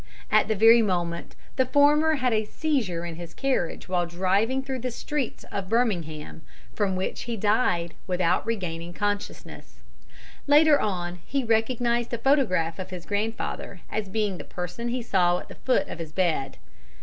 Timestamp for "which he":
6.95-7.37